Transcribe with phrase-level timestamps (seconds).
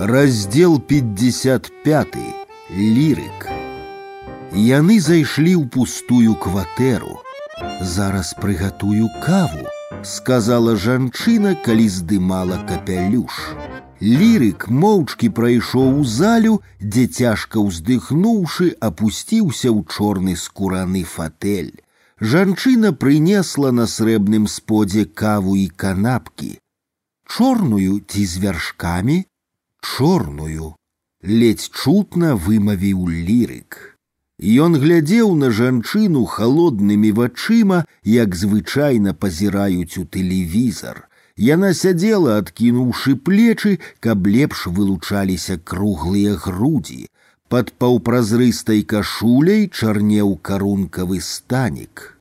[0.00, 2.16] Раздел 55
[2.70, 3.48] лірык
[4.56, 7.20] Яны зайшлі ў пустую кватэру.
[7.80, 9.66] Зараз прыгатую каву,
[10.02, 13.36] сказала жанчына, калі здымала капялюш.
[14.00, 21.72] Лірык моўчкі прайшоў у залю, дзе цяжка ўздыхнуўшы, апусціўся ў чорны скураны фатэль.
[22.20, 26.56] Жанчына прынесла на срэбным сподзе каву і канапкі.
[27.28, 29.24] Чорную ці з вяршкамі,
[29.80, 30.74] чорную,
[31.22, 33.96] ледзь чутна вымавіў лірык.
[34.38, 41.08] Ён глядзеў на жанчыну холоднымі вачыма, як звычайна пазіраюць у тэлевізор.
[41.36, 47.08] Яна сядзела, адкінуўшы плечы, каб лепш вылучаліся круглыя грудзі.
[47.48, 52.16] Пад паўпразрыстай кашуляй чарнеў карункавы станік.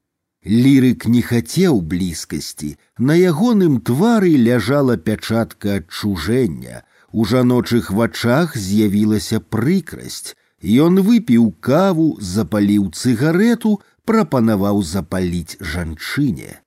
[0.46, 2.78] Лірык не хацеў блізкасці.
[2.98, 6.84] На ягоным твары ляжала пячатка адчужэння.
[7.12, 10.36] У жаночых вачах з'явілася прыкрасць.
[10.66, 16.62] Ён выпіў каву, запаліў цыгарету, прапанаваў запаліць жанчыне.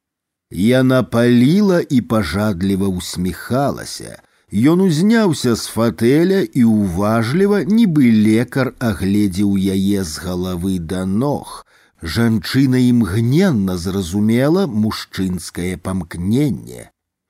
[0.50, 4.22] Яна паліла і пажадліва усміхалася.
[4.50, 11.66] Ён узняўся з фатэля і уважліва, нібы лекар агледзеў яе з галавы да ног.
[12.00, 16.88] Жанчына імгненна зразумела мужчынскае памкненне.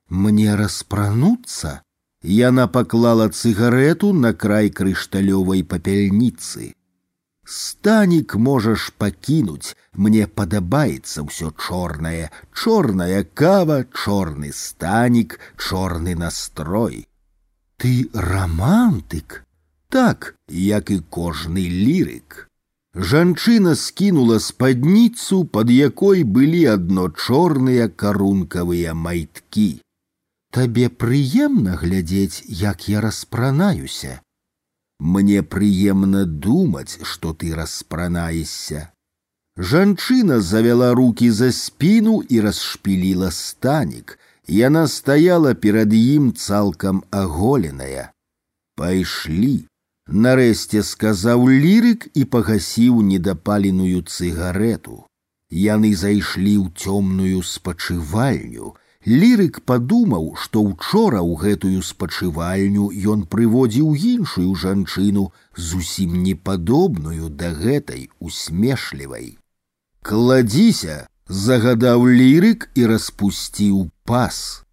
[0.08, 1.82] Мне распрануцца,
[2.22, 6.74] Яна паклала цыгарету на край крышталёвай папяльніцы.
[7.48, 17.08] Станік можаш пакінуць, мне падабаецца ўсё чорнае, чорная кава, чорны станік, чорны настрой.
[17.78, 19.44] Ты романтык,
[19.88, 22.48] так, як і кожны лірык.
[22.94, 29.80] Жанчына скінула спадніцу, пад якой былі адно чорныя карункавыя майткі.
[30.52, 34.20] Табе прыемна глядзець, як я распранаюся.
[34.98, 38.90] Мне прыемна думаць, што ты распранаешся.
[39.58, 44.18] Жанчына завяла руки за спину і расшпіліла станік.
[44.48, 48.12] Яна стаяла перад ім цалкам аголеная.
[48.76, 49.66] Пайшлі.
[50.08, 55.04] Нарэшце сказаў лірык і пагасіў недапаленую цыгарету.
[55.52, 58.72] Яны зайшлі ў цёмную спачывальню,
[59.06, 68.08] Лірык падумаў, што учора ў гэтую спачывальню ён прыводзіў іншую жанчыну, зусім непадобную да гэтай
[68.18, 69.38] усмешлівай.
[70.02, 74.64] Кладзіся, загадаў лірык і распусціў пас.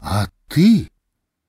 [0.00, 0.90] А ты?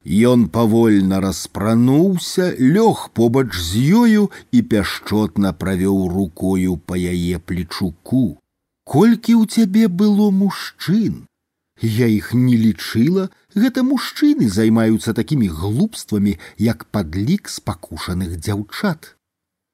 [0.06, 8.38] Ён павольна распрануўся, лёг побач з ёю і пяшчотна правёў рукою па яе плечуку.
[8.86, 11.26] Колькі ў цябе было мужчын?
[11.82, 19.16] Я іх не лічыла, гэта мужчыны займаюцца такімі глупствамі, як падлік спакушаных дзяўчат.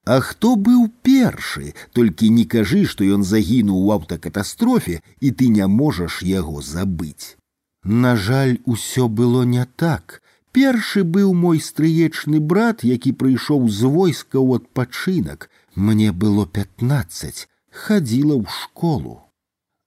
[0.06, 5.68] А хто быў першы, толькі не кажы, што ён загінуў у аўтакатастрофе і ты не
[5.68, 7.38] можаш яго забыць.
[7.84, 10.22] На жаль, усё было не так.
[10.52, 15.50] Першы быў мой стрыечны брат, які прыйшоў з войска ў адпачынак.
[15.76, 19.22] Мне было пятнаццаць, хадзіла ў школу.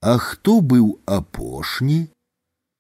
[0.01, 2.09] А хто быў апошні?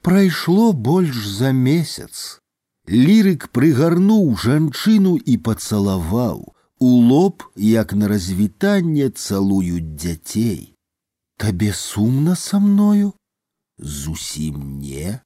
[0.03, 2.41] Прайшло больш за месяц.
[2.89, 6.43] Лірык прыгарнуў жанчыну і пацалаваў.
[6.79, 10.75] У лоб, як на развітанне цалуюць дзяцей.
[11.39, 13.15] Табе сумна са мною?
[13.79, 15.21] Зусім не.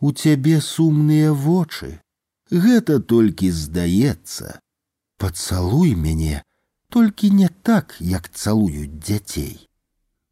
[0.00, 2.00] У цябе сумныя вочы.
[2.50, 4.56] Гэта толькі здаецца.
[5.18, 6.42] Пацалуй мяне,
[6.88, 9.68] толькі не так, як цалуюць дзяцей.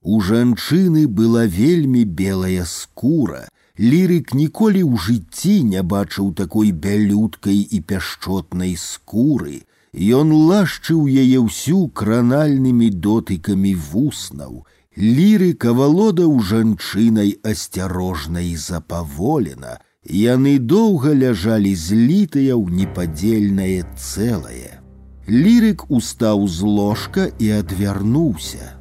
[0.04, 3.48] У жанчыны была вельмі белая скура.
[3.78, 9.60] Лірык ніколі ў жыцці не бачыў такой бялюткай і пяшчотнай скуры.
[9.92, 14.64] Ён лашчыў яе ўсю кранальнымі дотыкамі вуснаў.
[14.96, 19.76] Лірык авалодаў жанчынай асцярожна і запаволена.
[20.08, 24.80] Яны доўга ляжалі злітыя ў непадзельнае цэлае.
[25.28, 28.80] Лірык устаў з ложка і адвярнуўся.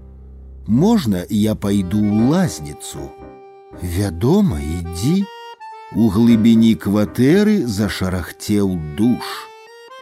[0.67, 3.09] Можно я пойду ў лазніцу?
[3.81, 5.25] Вядома, ідзі.
[5.97, 9.25] У глыбіні кватэры зашарахцеў душ.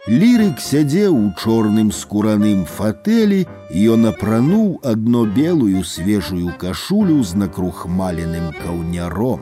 [0.08, 3.46] Лірык сядзеў у чорным скураным фатэлі,
[3.92, 9.40] ён апрануў адно белую свежую кашулю з накрухмаленым каўняром.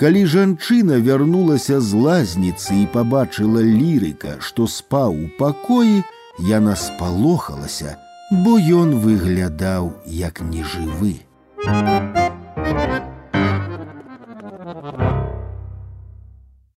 [0.00, 6.04] Калі жанчына вярнулася з лазніцы і пабачыла лірыка, што спаў у пакоі,
[6.48, 7.96] яна спалохалася,
[8.41, 11.21] бо ён выглядаў як нежывы.
[11.65, 13.12] You.